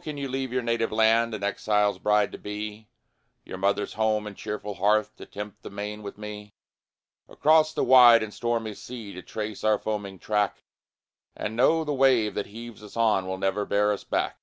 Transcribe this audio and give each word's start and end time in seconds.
can 0.00 0.16
you 0.16 0.28
leave 0.28 0.52
your 0.52 0.62
native 0.62 0.92
land 0.92 1.34
An 1.34 1.42
exile's 1.42 1.98
bride 1.98 2.30
to 2.30 2.38
be; 2.38 2.86
Your 3.44 3.58
mother's 3.58 3.94
home, 3.94 4.28
and 4.28 4.36
cheerful 4.36 4.74
hearth, 4.74 5.16
To 5.16 5.26
tempt 5.26 5.64
the 5.64 5.70
main 5.70 6.04
with 6.04 6.16
me; 6.16 6.54
Across 7.28 7.74
the 7.74 7.82
wide 7.82 8.22
and 8.22 8.32
stormy 8.32 8.74
sea 8.74 9.12
To 9.12 9.22
trace 9.22 9.64
our 9.64 9.80
foaming 9.80 10.20
track, 10.20 10.62
And 11.34 11.56
know 11.56 11.82
the 11.82 11.92
wave 11.94 12.34
that 12.34 12.46
heaves 12.46 12.80
us 12.80 12.96
on 12.96 13.26
Will 13.26 13.38
never 13.38 13.66
bear 13.66 13.90
us 13.90 14.04
back? 14.04 14.38